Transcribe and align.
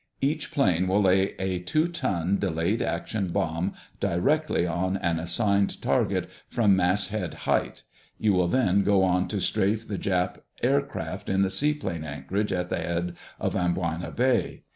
Each 0.19 0.51
plane 0.51 0.87
will 0.87 1.03
lay 1.03 1.35
a 1.37 1.59
two 1.59 1.87
ton, 1.87 2.39
delayed 2.39 2.81
action 2.81 3.27
bomb 3.27 3.75
directly 3.99 4.65
on 4.65 4.97
an 4.97 5.19
assigned 5.19 5.79
target, 5.79 6.27
from 6.47 6.75
mast 6.75 7.11
head 7.11 7.35
height. 7.45 7.83
You 8.17 8.33
will 8.33 8.47
then 8.47 8.81
go 8.81 9.03
on 9.03 9.27
to 9.27 9.39
strafe 9.39 9.87
the 9.87 9.99
Jap 9.99 10.37
aircraft 10.63 11.29
in 11.29 11.43
the 11.43 11.51
seaplane 11.51 12.03
anchorage 12.03 12.51
at 12.51 12.69
the 12.71 12.79
head 12.79 13.15
of 13.39 13.53
Amboina 13.53 14.09
Bay. 14.09 14.63